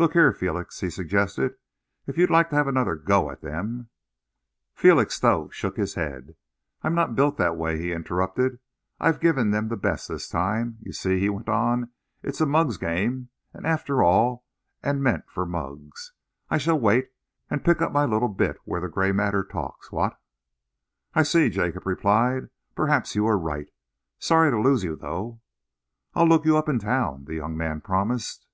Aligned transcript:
"Look 0.00 0.14
here, 0.14 0.32
Felix," 0.32 0.80
he 0.80 0.88
suggested, 0.88 1.56
"if 2.06 2.16
you'd 2.16 2.30
like 2.30 2.48
to 2.48 2.56
have 2.56 2.66
another 2.66 2.94
go 2.96 3.30
at 3.30 3.42
them" 3.42 3.90
Felixstowe 4.74 5.50
shook 5.50 5.76
his 5.76 5.92
head. 5.92 6.36
"I'm 6.80 6.94
not 6.94 7.14
built 7.14 7.36
that 7.36 7.54
way," 7.54 7.76
he 7.78 7.92
interrupted. 7.92 8.60
"I've 8.98 9.20
given 9.20 9.50
them 9.50 9.68
best 9.68 10.08
this 10.08 10.26
time. 10.26 10.78
You 10.80 10.94
see," 10.94 11.20
he 11.20 11.28
went 11.28 11.50
on, 11.50 11.90
"it's 12.22 12.40
a 12.40 12.46
mug's 12.46 12.78
game, 12.78 13.28
after 13.52 14.02
all, 14.02 14.46
and 14.82 15.02
meant 15.02 15.28
for 15.28 15.44
mugs. 15.44 16.14
I 16.48 16.56
shall 16.56 16.80
wait 16.80 17.10
and 17.50 17.62
pick 17.62 17.82
up 17.82 17.92
my 17.92 18.06
little 18.06 18.30
bit 18.30 18.56
where 18.64 18.80
the 18.80 18.88
grey 18.88 19.12
matter 19.12 19.44
talks, 19.44 19.92
what?" 19.92 20.18
"I 21.12 21.24
see," 21.24 21.50
Jacob 21.50 21.84
replied. 21.84 22.48
"Perhaps 22.74 23.14
you 23.14 23.26
are 23.26 23.36
right. 23.36 23.68
Sorry 24.18 24.50
to 24.50 24.58
lose 24.58 24.82
you, 24.82 24.96
though." 24.96 25.42
"I'll 26.14 26.26
look 26.26 26.46
you 26.46 26.56
up 26.56 26.70
in 26.70 26.78
town," 26.78 27.26
the 27.26 27.34
young 27.34 27.54
man 27.54 27.82
promised. 27.82 28.46